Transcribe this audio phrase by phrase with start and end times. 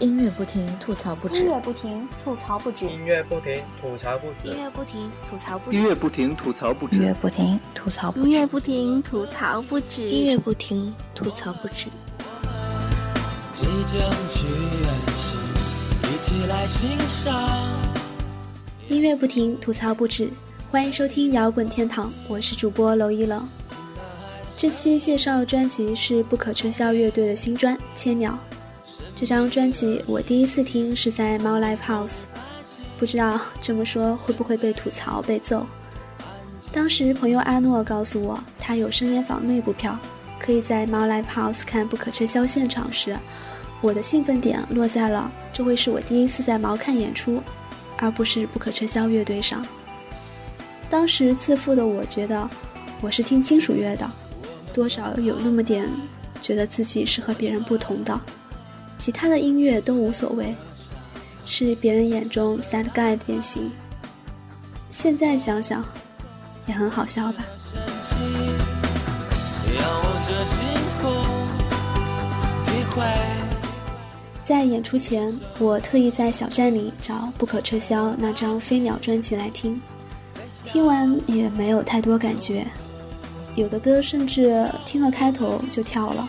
[0.00, 1.36] 音乐不停，吐槽不止。
[1.36, 2.86] 音乐不停，吐槽不止。
[2.86, 4.48] 音乐不停，吐槽不止。
[4.48, 5.76] 音乐不停，吐槽不止。
[5.76, 6.96] 音乐不停，吐槽不止。
[6.96, 8.28] 音乐不停，吐槽不止。
[8.28, 10.02] 音乐不停，吐槽不止。
[10.02, 11.88] 音乐不停，吐槽不止。
[13.54, 15.40] 即将去远行，
[16.12, 17.48] 一起来欣赏。
[18.88, 20.28] 音乐不停，吐槽不止。
[20.74, 23.48] 欢迎收听摇滚天堂，我是主播娄一冷。
[24.56, 28.36] 这期介绍的专辑是不可撤销乐队的新专《千鸟》。
[29.14, 32.22] 这张专辑我第一次听是在猫 Live House，
[32.98, 35.64] 不知道这么说会不会被吐槽被揍。
[36.72, 39.96] 当时朋友阿诺告诉我，他有声烟坊内部票，
[40.40, 43.16] 可以在猫 Live House 看不可撤销现场时，
[43.80, 47.40] 我的兴奋点落在了这会是我第一次在毛看演出，
[47.98, 49.64] 而不是不可撤销乐队上。
[50.88, 52.48] 当时自负的我觉得
[53.00, 54.08] 我是听金属乐的，
[54.72, 55.90] 多少有那么点
[56.40, 58.20] 觉得自己是和别人不同的。
[58.96, 60.54] 其他的音乐都无所谓，
[61.44, 63.70] 是别人眼中 sad guy 的典型。
[64.88, 65.84] 现在想想，
[66.66, 67.44] 也很好笑吧。
[74.44, 79.80] 在演出前，我特意在小站里找《不可撤销》那张《飞鸟》专辑来听，
[80.74, 82.66] 听完也没有太多感觉，
[83.54, 86.28] 有的歌甚至听了开头就跳了。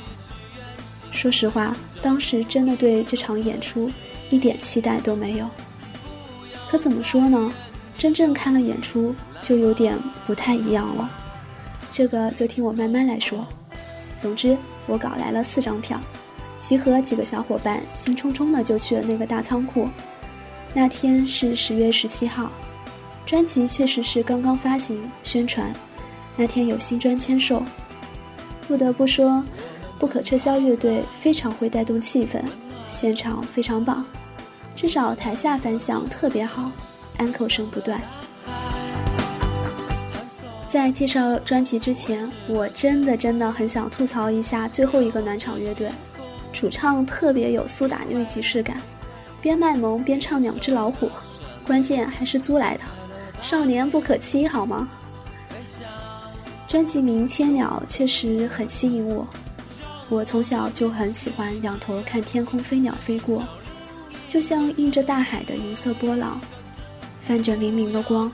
[1.12, 1.76] 说实话。
[2.00, 3.90] 当时真的对这场演出
[4.30, 5.50] 一点期待都没有。
[6.70, 7.52] 可怎么说呢？
[7.98, 11.10] 真正看了演出就有点不太一样了。
[11.92, 13.48] 这个就听我慢慢来说。
[14.16, 16.00] 总之，我搞来了四张票，
[16.60, 19.90] 集合几个小伙伴，兴冲冲的就去了那个大仓库。
[20.72, 22.52] 那天是十月十七号，
[23.26, 25.74] 专辑确实是刚刚发行宣传。
[26.38, 27.64] 那天有新专签售，
[28.68, 29.44] 不得不说。
[29.98, 32.42] 不可撤销乐队非常会带动气氛，
[32.86, 34.06] 现场非常棒，
[34.76, 36.70] 至少台下反响特别好，
[37.18, 38.02] 安口声不断。
[40.68, 45.90] 在介绍专辑之前，我真的真的很想吐槽一下最后一个暖场乐队，
[46.52, 48.76] 主唱特别有苏打绿即视感，
[49.42, 51.10] 边卖萌边唱两只老虎，
[51.66, 52.82] 关键还是租来的，
[53.46, 54.90] 少年不可欺好吗？
[56.68, 59.28] 专辑名《千鸟》确实很吸引我。
[60.10, 63.48] 我从小就很喜欢仰头看天空飞鸟飞过，
[64.28, 66.42] 就像映着大海的银色波浪，
[67.24, 68.32] 泛着粼粼的光，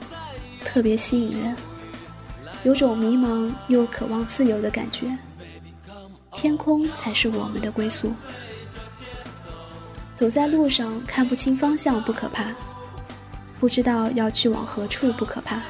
[0.64, 1.54] 特别吸引人，
[2.62, 5.14] 有种迷茫又渴望自由的感觉。
[6.32, 8.14] 天空才是我们的归宿。
[10.14, 12.46] 走在路上看不清方向不可怕，
[13.62, 15.60] 不知道要去往何处不可怕，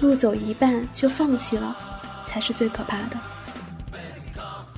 [0.00, 1.76] 路走一半就放弃了，
[2.24, 3.20] 才是最可怕的。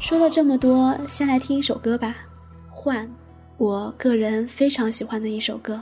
[0.01, 2.17] 说了这么多，先来听一首歌吧，
[2.75, 3.07] 《换》，
[3.57, 5.81] 我个人非常喜欢的一首歌。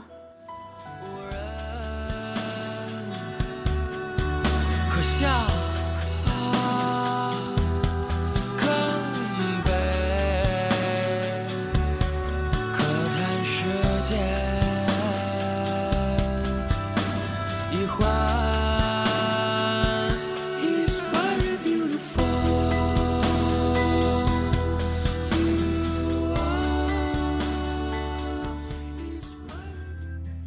[4.91, 5.60] 可笑。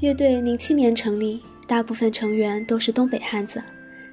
[0.04, 3.62] 乐队零七年成立，大部分成员都是东北汉子，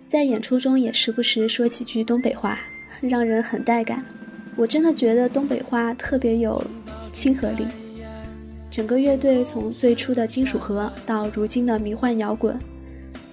[0.07, 2.57] 在演出中也时不时说几句东北话，
[3.01, 4.01] 让人很带感。
[4.55, 6.65] 我真的觉得东北话特别有
[7.11, 7.67] 亲和力。
[8.69, 12.57] 整个乐队从最初的金属核到如今的迷幻摇滚，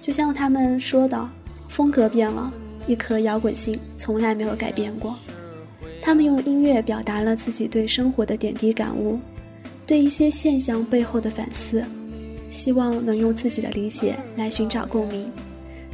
[0.01, 1.29] 就像他们说的，
[1.69, 2.51] 风格变了，
[2.87, 5.15] 一颗摇滚心从来没有改变过。
[6.01, 9.17] 他们用音乐表达了自己对生活的点滴感悟，
[9.87, 11.81] 对一些现象背后的反思。
[12.49, 15.31] 希望能用自己的理解来寻找共鸣，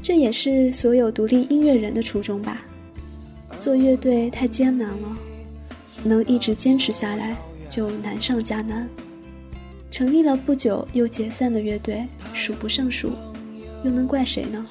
[0.01, 2.62] 这也是所有独立音乐人的初衷吧。
[3.59, 5.18] 做乐队太艰难了，
[6.03, 7.35] 能一直坚持下来
[7.68, 8.88] 就难上加难。
[9.91, 13.13] 成立了不久又解散的乐队数不胜数，
[13.83, 14.65] 又能怪谁呢？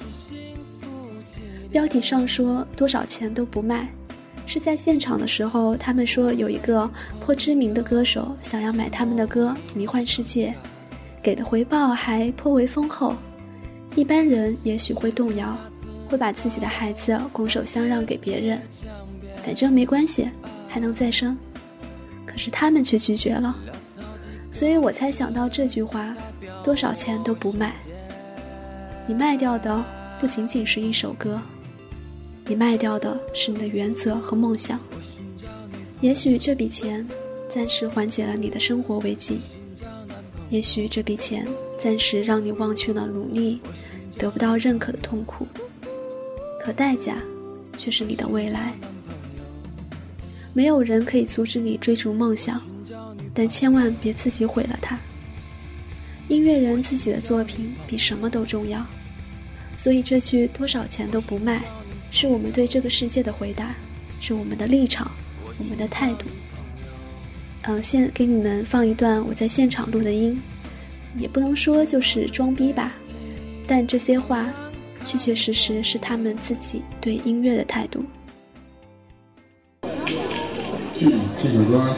[1.71, 3.89] 标题上说多少钱都不卖，
[4.45, 6.89] 是在现场的时候，他们说有一个
[7.19, 10.49] 颇知名的歌手想要买他们的歌《迷幻世界》。
[11.25, 13.15] 给的回报还颇为丰厚，
[13.95, 15.57] 一般人也许会动摇，
[16.07, 18.61] 会把自己的孩子拱手相让给别人，
[19.43, 20.29] 反正没关系，
[20.67, 21.35] 还能再生。
[22.27, 23.57] 可是他们却拒绝了，
[24.51, 26.15] 所以我才想到这句话：
[26.63, 27.75] 多少钱都不卖。
[29.07, 29.83] 你卖掉的
[30.19, 31.41] 不仅仅是一首歌，
[32.45, 34.79] 你卖掉的是你的原则和梦想。
[36.01, 37.03] 也许这笔钱
[37.49, 39.39] 暂时缓解了你的生活危机，
[40.49, 41.45] 也许这笔钱
[41.77, 43.59] 暂时让你忘却了努力
[44.17, 45.47] 得不到认可的痛苦，
[46.61, 47.17] 可代价
[47.77, 48.73] 却是你的未来。
[50.53, 52.61] 没有人可以阻止你追逐梦想，
[53.33, 54.97] 但千万别自己毁了它。
[56.27, 58.85] 音乐人自己的作品比什么都重要，
[59.75, 61.63] 所以这句多少钱都不卖，
[62.09, 63.75] 是我们对这个世界的回答，
[64.21, 65.11] 是我们的立场，
[65.59, 66.25] 我们的态度。
[67.67, 70.39] 呃，现给你们放一段我在现场录的音，
[71.17, 72.91] 也不能说就是装逼吧，
[73.65, 74.53] 但这些话，
[75.03, 78.03] 确确实实是他们自己对音乐的态度。
[79.81, 81.89] 嗯这首歌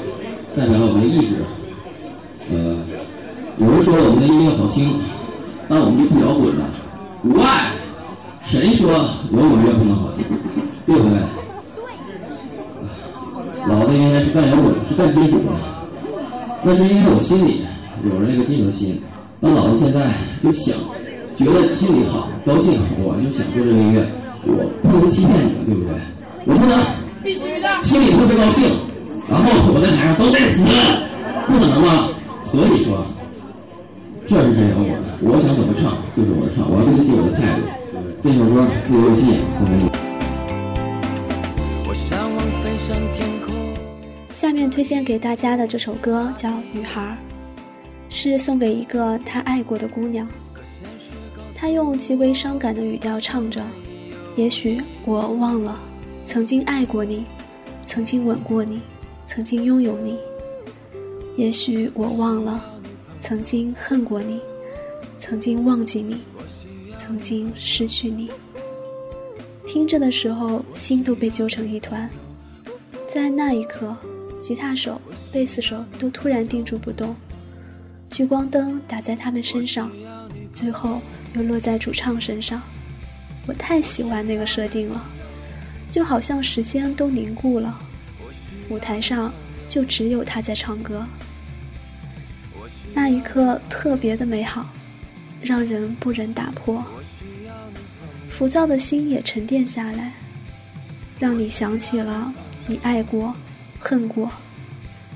[0.56, 1.36] 代表了我们的意志。
[2.50, 2.78] 呃，
[3.60, 4.94] 有人说我们的音乐好听，
[5.68, 6.72] 但我们就不摇滚了。
[7.24, 7.74] Why？
[8.42, 10.24] 谁说摇滚乐不能好听？
[10.86, 11.20] 对不对？
[14.34, 15.52] 老子原来是干摇滚，是干金属的。
[16.64, 17.62] 那是因为我心里
[18.04, 19.00] 有了那个金属心。
[19.40, 20.10] 但老子现在
[20.42, 20.76] 就想，
[21.36, 24.04] 觉得心里好，高兴，我就想做这个音乐。
[24.46, 25.94] 我不能欺骗你们，对不对？
[26.46, 26.80] 我不能，
[27.24, 28.66] 必须的，心里特别高兴。
[29.30, 30.66] 然后我在台上都得死，
[31.46, 32.10] 不可能吧？
[32.44, 33.06] 所以说，
[34.26, 34.90] 这是真摇滚。
[35.22, 37.62] 我想怎么唱就是我的唱，我要对得起我的态度。
[38.24, 39.87] 这首歌《自由信仰》送给你。
[44.40, 47.02] 下面推荐给大家的这首歌叫《女孩》，
[48.08, 50.28] 是送给一个他爱过的姑娘。
[51.56, 53.66] 他用极为伤感的语调唱着
[54.38, 55.80] ：“也许我忘了
[56.24, 57.26] 曾经爱过你，
[57.84, 58.80] 曾经吻过你。”
[59.26, 60.20] 曾经拥有你，
[61.36, 62.62] 也许我忘了；
[63.20, 64.40] 曾经恨过你，
[65.20, 66.22] 曾经忘记你，
[66.96, 68.30] 曾经失去你。
[69.66, 72.08] 听着的时候，心都被揪成一团。
[73.12, 73.98] 在那一刻，
[74.42, 75.02] 吉他手、
[75.32, 77.16] 贝斯手都突然定住不动，
[78.10, 79.92] 聚光灯打在他们身上，
[80.54, 81.02] 最后
[81.34, 82.62] 又落在主唱身上。
[83.48, 85.06] 我太喜欢那个设定了，
[85.90, 87.80] 就好像时间都凝固了。
[88.70, 89.34] 舞台上
[89.70, 91.06] 就只有他在唱歌，
[92.94, 94.70] 那一刻特别的美好，
[95.42, 96.84] 让人不忍打破。
[98.30, 100.14] 浮躁的心也沉淀下来，
[101.18, 102.34] 让你想起了
[102.68, 103.34] 你爱过、
[103.80, 104.32] 恨过，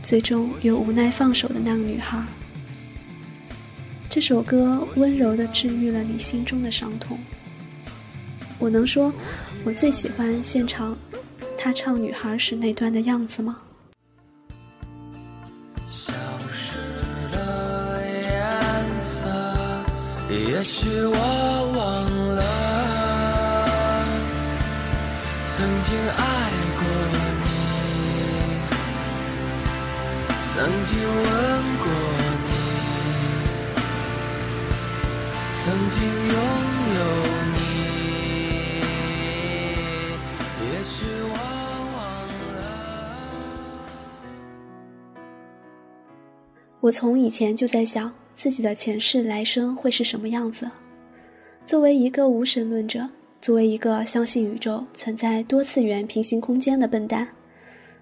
[0.03, 2.23] 最终又无奈放手的那个女孩。
[4.09, 7.17] 这首歌温柔的治愈了你心中的伤痛。
[8.59, 9.11] 我能说，
[9.63, 10.97] 我最喜欢现场。
[11.57, 13.59] 他唱女孩时那段的样子吗？
[15.89, 16.11] 消
[16.51, 16.77] 失
[17.31, 19.27] 的颜色，
[20.29, 21.15] 也许我
[21.75, 22.05] 忘
[22.35, 22.41] 了，
[25.55, 26.51] 曾经爱
[35.71, 36.35] 曾经拥
[36.95, 36.99] 有
[37.53, 37.55] 你，
[40.65, 40.91] 也许
[41.29, 41.33] 我
[41.93, 41.95] 我。
[46.81, 50.69] 我从以前就在想，自己的前世来生会是什么样子。
[51.65, 53.09] 作为一个无神论者，
[53.39, 57.25] 作为一个相信宇宙存在多次元平行空间的笨蛋，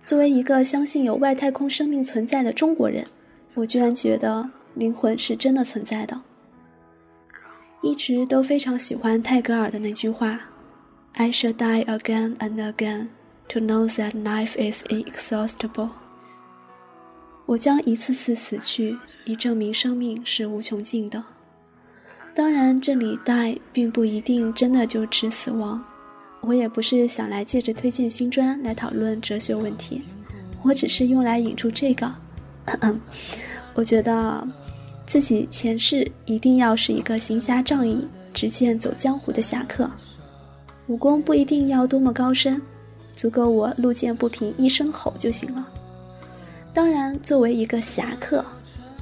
[0.04, 3.06] 作为一个相信有外太空生命存在的中国人，
[3.54, 6.20] 我居然觉得灵魂是真的存在的。
[7.82, 10.40] 一直都非常喜欢泰戈尔的那句话
[11.14, 13.08] ：“I shall die again and again
[13.50, 15.90] to know that life is inexhaustible。”
[17.46, 21.24] 我将一次次死去，以证明生命是无穷尽的。
[22.36, 25.84] 当然，这里 “die” 并不一定真的就指死亡。
[26.42, 30.02] 我也不是想来借着推荐新专来讨论哲学问题，
[30.64, 32.10] 我只是用来引出这个。
[33.74, 34.48] 我觉得，
[35.10, 39.90] 自己前世一定要是一个行侠仗义、执剑走江湖的侠客，
[40.86, 42.62] 武功不一定要多么高深，
[43.16, 45.68] 足够我路见不平一声吼就行了。
[46.72, 48.46] 当然，作为一个侠客，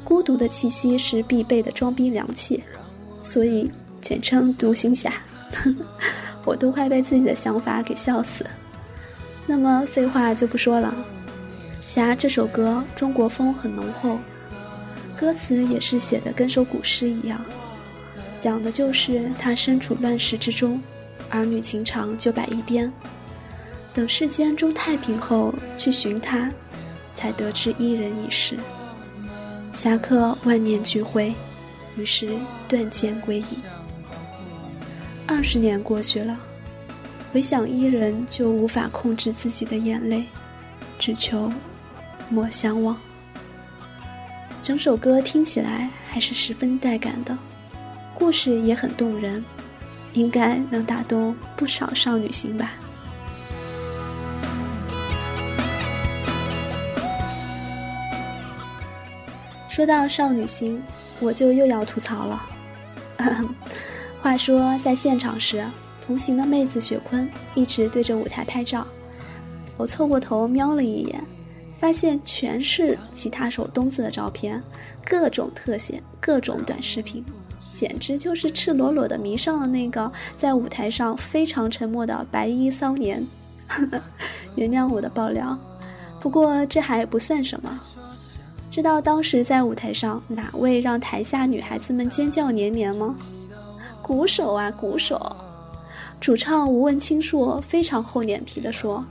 [0.06, 2.64] 孤独的气息是必备的装逼良器，
[3.22, 5.12] 所以简称独行侠。
[6.46, 8.46] 我都快被自己的想法给笑死。
[9.46, 10.96] 那么废话就不说了，
[11.86, 14.18] 《侠》这首歌中国风很浓厚，
[15.18, 17.44] 歌词也是写的跟首古诗一样，
[18.40, 20.80] 讲的就是他身处乱世之中，
[21.30, 22.92] 儿女情长就摆一边，
[23.94, 26.52] 等世间中太平后去寻他。
[27.16, 28.56] 才得知伊人已逝，
[29.74, 31.34] 侠客万念俱灰，
[31.98, 32.30] 于是
[32.68, 33.46] 断剑归隐。
[35.26, 36.38] 二十年过去了，
[37.34, 40.26] 回想伊人就无法控制自己的眼泪，
[41.00, 41.52] 只求
[42.30, 42.96] 莫相忘。
[44.68, 47.38] 整首歌听起来还是十分带感的，
[48.14, 49.42] 故事也很动人，
[50.12, 52.74] 应该能打动不少少女心吧。
[59.70, 60.84] 说到少女心，
[61.22, 62.46] 我就又要吐槽了。
[64.22, 65.66] 话说在现场时，
[66.06, 68.86] 同行的妹子雪坤一直对着舞台拍照，
[69.78, 71.24] 我凑过头瞄了一眼，
[71.80, 74.62] 发现全是吉他手东子的照片，
[75.06, 77.24] 各种特写，各种短视频，
[77.72, 83.26] 简直就是赤裸裸的迷上了那个在舞台上非常沉默的白衣骚年。
[84.56, 85.58] 原谅我的爆料，
[86.20, 87.80] 不过这还不算什么。
[88.70, 93.16] 知道当时在舞台上哪位让台下女孩子们尖叫连连吗？
[94.02, 95.20] 鼓手啊，鼓手！
[96.20, 99.06] 主唱无问青树非常厚脸皮地说：“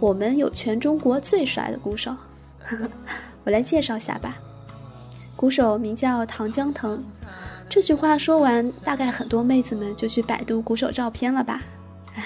[0.00, 2.14] 我们有全中国最帅的鼓手。
[3.44, 4.36] ”我来介绍下吧。
[5.34, 7.02] 鼓手名叫唐江腾。
[7.68, 11.62] 这句话说完，大概很多妹子们就去百度鼓手照片了吧？
[12.14, 12.24] 哎，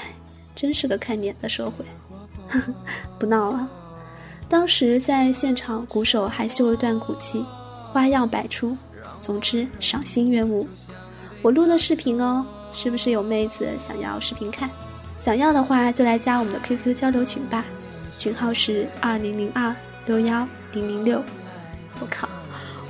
[0.54, 1.84] 真是个看脸的社会。
[3.18, 3.68] 不闹了。
[4.48, 7.44] 当时在现场，鼓手还秀了段鼓技，
[7.92, 8.76] 花样百出，
[9.20, 10.68] 总之赏心悦目。
[11.42, 14.70] 我录了视频哦，是不是有妹子想要视频看？
[15.22, 17.64] 想要的话就来加我们的 QQ 交流群吧，
[18.18, 19.72] 群号是二零零二
[20.06, 21.22] 六幺零零六。
[22.00, 22.28] 我靠，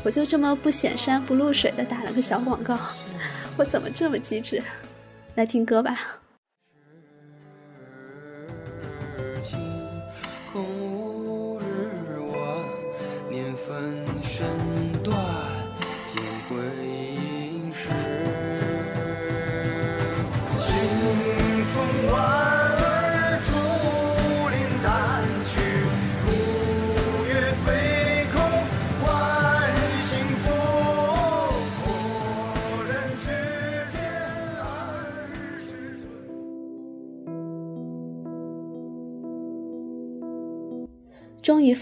[0.02, 2.78] 我就这么不显山不露水的打了个小广告，
[3.54, 4.62] 我怎么这么机智？
[5.34, 6.21] 来听歌吧。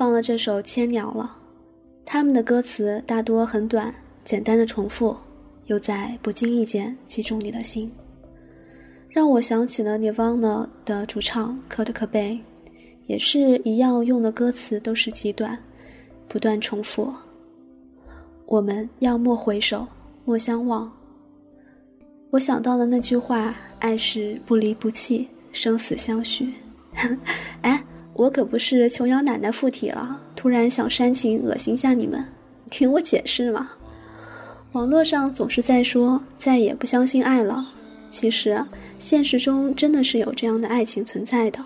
[0.01, 1.37] 放了这首《千鸟》了，
[2.07, 5.15] 他们的歌词大多很短，简单的重复，
[5.67, 7.93] 又在不经意间击中你的心，
[9.11, 12.41] 让我想起了 Nirvana 的主唱 Kurt Cobain，
[13.05, 15.59] 也是一样用的歌词都是极短，
[16.27, 17.13] 不断重复。
[18.47, 19.87] 我们要莫回首，
[20.25, 20.91] 莫相忘。
[22.31, 26.55] 我想到了那句话：爱是不离不弃，生死相许。
[27.61, 27.85] 哎。
[28.15, 32.25] 我可不是琼瑶奶奶附体了，突然想煽情恶心下你们，
[32.71, 33.71] 听我解释嘛。
[34.73, 37.67] 网络上总是在说再也不相信爱了，
[38.09, 38.63] 其实
[38.99, 41.59] 现实中真的是有这样的爱情存在的。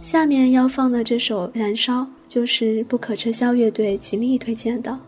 [0.00, 4.98] 下面要放的这首《燃烧》就是不可撤销乐队极力推荐的，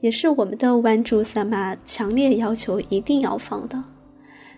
[0.00, 3.82] 也是我们的玩主萨玛强烈要求一定要放的，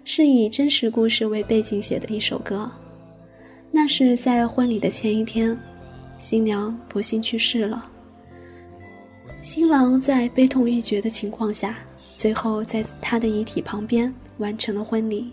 [0.05, 2.71] 是以真实故事为背景写的一首歌。
[3.79, 5.55] 那是在婚礼的前一天，
[6.17, 7.87] 新娘不幸去世了。
[9.43, 11.77] 新郎在悲痛欲绝的情况下，
[12.17, 15.31] 最后在他的遗体旁边完成了婚礼。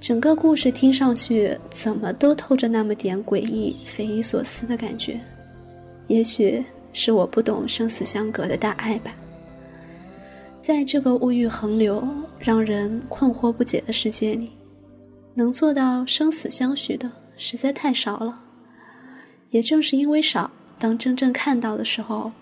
[0.00, 5.16] 整个故事听上去怎么都透着那么点诡异、匪夷所思的感觉。
[6.08, 6.60] 也许
[6.92, 9.14] 是我不懂生死相隔的大爱吧。
[10.60, 12.04] 在这个物欲横流、
[12.40, 14.50] 让人困惑不解的世界里。
[15.34, 18.40] 能做到生死相许的实在太少了，
[19.50, 22.32] 也正是因为少，当真正看到的时候，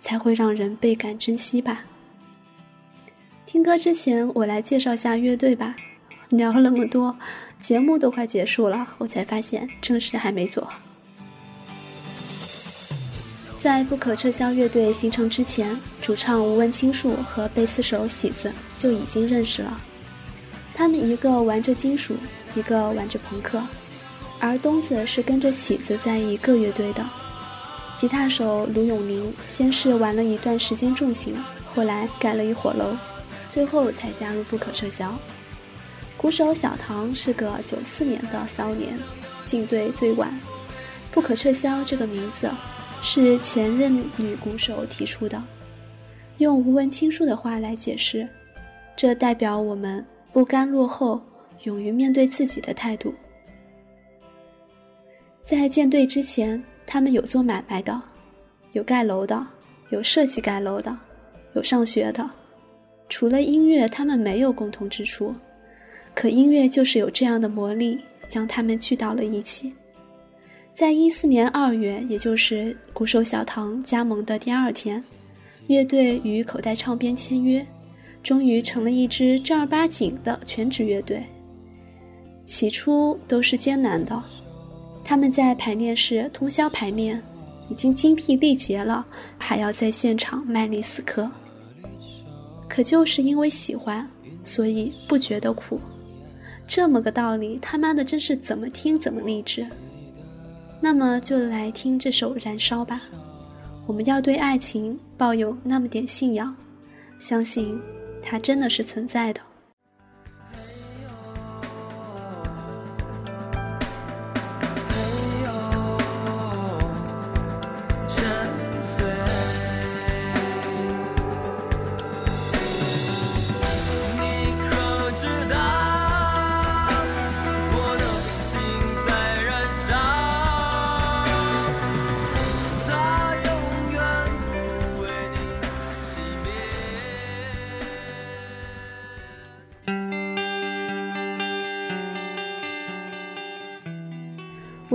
[0.00, 1.84] 才会让人倍感珍惜吧。
[3.46, 5.74] 听歌之前，我来介绍下乐队吧。
[6.30, 7.16] 聊了那么多，
[7.60, 10.68] 节目都快结束了，我才发现正事还没做。
[13.58, 19.80] 在不可撤销乐队形成之前，主唱吴文清树和贝斯手喜子就已经认识了。
[20.74, 22.16] 他们一个玩着金属，
[22.56, 23.62] 一个玩着朋克，
[24.40, 27.08] 而东子是跟着喜子在一个乐队的。
[27.94, 32.96] 吉他手卢永宁先是玩了一段时间重型，后来改了一火楼，
[33.48, 35.16] 最后才加入不可撤销。
[36.16, 38.98] 鼓手小唐是个九四年的骚年，
[39.46, 40.36] 进队最晚。
[41.12, 42.50] 不可撤销这个名字
[43.00, 45.40] 是前任女鼓手提出的，
[46.38, 48.28] 用吴文清树的话来解释，
[48.96, 50.04] 这代表我们。
[50.34, 51.22] 不甘落后，
[51.62, 53.14] 勇于面对自己的态度。
[55.44, 58.02] 在建队之前，他们有做买卖的，
[58.72, 59.46] 有盖楼的，
[59.90, 60.98] 有设计盖楼的，
[61.52, 62.28] 有上学的。
[63.08, 65.32] 除了音乐，他们没有共同之处。
[66.14, 69.72] 可音乐就是有这样的魔力，将他们聚到了一起。
[70.72, 75.00] 在一四年二月，也就是鼓手小唐加盟的第二天，
[75.68, 77.64] 乐队与口袋唱片签约，
[78.24, 81.22] 终于成了一支正儿八经的全职乐队。
[82.44, 84.20] 起初都是艰难的，
[85.04, 87.22] 他们在排练室通宵排练，
[87.70, 89.06] 已经精疲力竭了，
[89.38, 91.30] 还要在现场卖力死磕。
[92.68, 94.08] 可就是因为喜欢，
[94.42, 95.78] 所以不觉得苦。
[96.66, 99.66] 这么个道理，他妈的真是怎么听怎么励志。
[100.80, 103.00] 那么就来听这首《燃烧》吧。
[103.86, 106.54] 我们要对爱情抱有那么点信仰，
[107.18, 107.80] 相信
[108.24, 109.40] 它真的是存在的。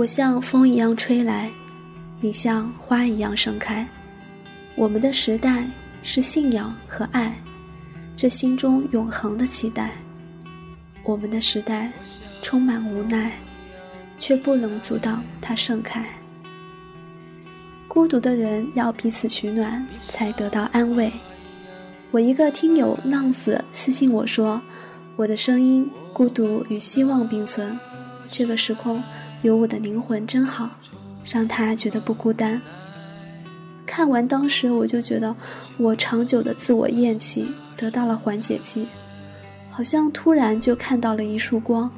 [0.00, 1.50] 我像风一样吹来，
[2.22, 3.86] 你像花一样盛开。
[4.74, 5.68] 我们的时代
[6.02, 7.38] 是信仰和爱，
[8.16, 9.90] 这心中永恒的期待。
[11.02, 11.92] 我们的时代
[12.40, 13.32] 充满无奈，
[14.18, 16.02] 却不能阻挡它盛开。
[17.86, 21.12] 孤独的人要彼此取暖，才得到安慰。
[22.10, 24.62] 我一个听友浪子私信我说
[25.16, 27.78] ：“我的声音，孤独与希望并存。
[28.26, 29.02] 这个时空。”
[29.42, 30.68] 有我的灵魂真好，
[31.24, 32.60] 让他觉得不孤单。
[33.86, 35.34] 看完当时我就觉得，
[35.76, 38.86] 我长久的自我厌弃得到了缓解剂，
[39.70, 41.90] 好像突然就看到了一束光，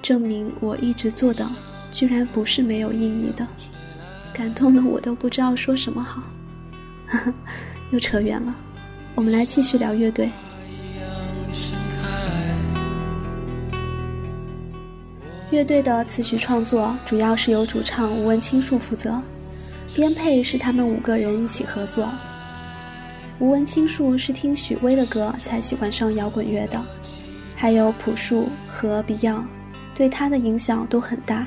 [0.00, 1.46] 证明我一直做的
[1.90, 3.46] 居然不是没有意义的，
[4.32, 6.22] 感动的我都不知道说什么好。
[7.90, 8.54] 又扯远了，
[9.16, 10.30] 我们来继续聊乐队。
[15.50, 19.20] 乐队的词曲创作主要是由主唱吴文清树负责，
[19.92, 22.08] 编配是他们五个人一起合作。
[23.40, 26.80] 吴文清树是听许巍的歌才喜欢上摇滚乐的，
[27.56, 29.42] 还有朴树和 Beyond，
[29.92, 31.44] 对他的影响都很大。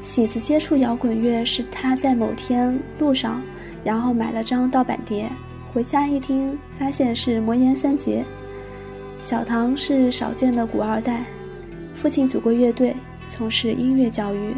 [0.00, 3.40] 喜子接触摇滚乐是他在某天路上，
[3.84, 5.30] 然后买了张盗版碟，
[5.72, 8.24] 回家一听发现是魔岩三杰。
[9.20, 11.24] 小唐是少见的古二代。
[11.98, 12.94] 父亲组过乐队，
[13.28, 14.54] 从事音乐教育。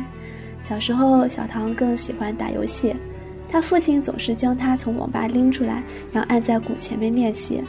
[0.61, 2.94] 小时候，小唐更喜欢打游戏，
[3.48, 7.62] 他父亲总是将他从网吧拎出来，然后按在鼓前面练习。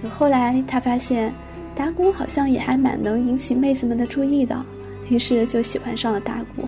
[0.00, 1.30] 可后来，他发现
[1.74, 4.64] 打鼓好像也还蛮能引起妹子们的注意的，
[5.10, 6.66] 于是就喜欢上了打鼓。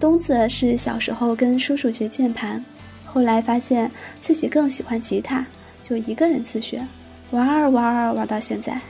[0.00, 2.64] 东子是小时候跟叔叔学键盘，
[3.04, 3.90] 后来发现
[4.22, 5.44] 自己更喜欢吉他，
[5.82, 6.82] 就一个人自学，
[7.30, 8.80] 玩儿玩儿玩到现在。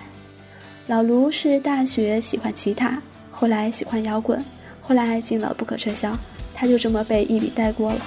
[0.86, 4.44] 老卢是大学喜欢吉他，后来喜欢摇滚，
[4.82, 6.14] 后来进了不可撤销，
[6.54, 8.00] 他就这么被一笔带过了。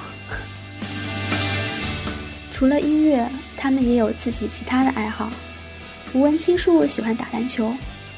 [2.53, 5.31] 除了音乐，他们也有自己其他的爱好。
[6.13, 7.73] 吴文清树喜欢打篮球，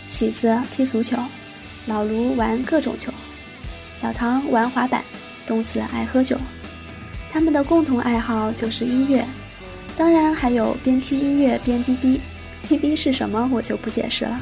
[0.10, 1.18] 喜子踢足球，
[1.86, 3.14] 老卢玩各种球，
[3.96, 5.02] 小唐玩滑板，
[5.48, 6.38] 东子爱喝酒。
[7.32, 9.26] 他们的共同爱好就是音乐，
[9.96, 12.20] 当然还有边听音乐边哔哔。
[12.64, 14.40] P B 是什么，我就不解释了。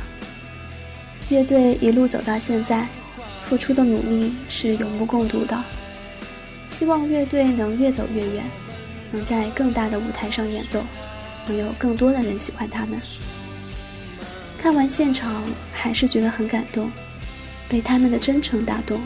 [1.29, 2.87] 乐队一路走到现在，
[3.43, 5.57] 付出的努力是有目共睹的。
[6.67, 8.43] 希望乐队能越走越远，
[9.11, 10.83] 能在更大的舞台上演奏，
[11.47, 12.99] 能有更多的人喜欢他们。
[14.57, 16.91] 看完现场，还是觉得很感动，
[17.69, 18.99] 被他们的真诚打动。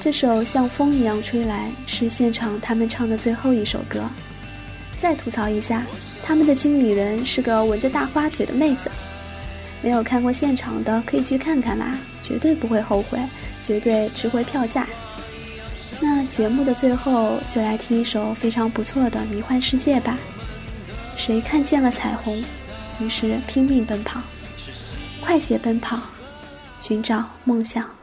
[0.00, 4.04] 这首《像风一样吹来》是现场他们唱的最后一首歌。
[5.00, 5.86] 再吐槽一下，
[6.22, 8.90] 他们的经理人是个纹着大花腿的妹子。
[9.80, 13.18] 没有看过现场的可以去看看啦，绝对不会后悔，
[13.64, 14.86] 绝对值回票价。
[16.00, 20.18] 那节目的最后就来听一首非常不错的《迷幻世界》吧。
[21.16, 22.44] 谁看见了彩虹，
[23.00, 24.20] 于是拼命奔跑，
[25.20, 25.98] 快些奔跑，
[26.80, 27.97] 寻找梦想。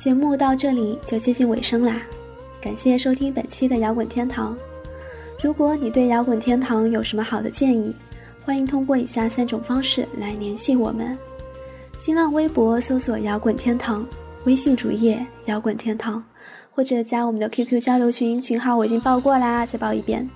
[0.00, 2.00] 节目到这里就接近尾声啦，
[2.58, 4.56] 感谢收听本期的摇滚天堂。
[5.42, 7.94] 如果你对摇滚天堂有什么好的建议，
[8.42, 11.18] 欢迎通过以下三种方式来联系我们：
[11.98, 14.06] 新浪微博搜索“摇滚天堂”，
[14.44, 16.24] 微信主页“摇滚天堂”，
[16.72, 20.26] 或者加我们的 QQ 交流群，群号我已经报过啦，再报一遍：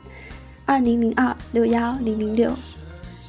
[0.66, 2.52] 二零零二六幺零零六。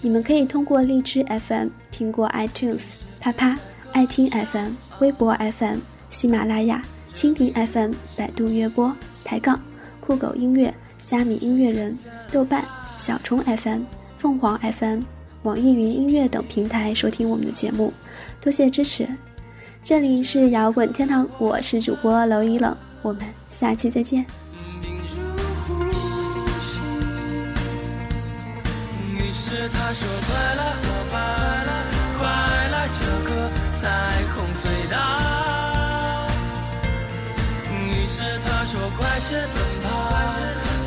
[0.01, 2.83] 你们可以通过荔枝 FM、苹果 iTunes、
[3.21, 3.57] 啪啪、
[3.93, 6.81] 爱听 FM、微博 FM、喜马拉雅、
[7.13, 9.59] 蜻蜓 FM、百度乐播、抬杠、
[9.99, 11.95] 酷狗音乐、虾米音乐人、
[12.31, 12.65] 豆瓣、
[12.97, 13.81] 小虫 FM、
[14.17, 15.01] 凤凰 FM、
[15.43, 17.93] 网易云音乐等平台收听我们的节目，
[18.41, 19.07] 多谢支持。
[19.83, 24.25] 这里是摇滚天堂，我是主播娄一冷，我们下期再见。
[29.37, 30.61] 是他说：“快乐
[31.11, 31.19] 快
[31.67, 31.83] 来，
[32.17, 32.25] 快
[32.69, 33.29] 来这个
[33.73, 34.14] 彩
[38.75, 39.89] 说：“快些奔跑，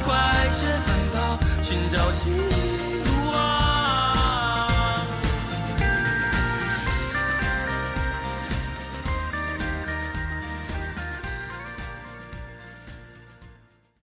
[0.05, 2.49] 快些奔跑，寻找希望。”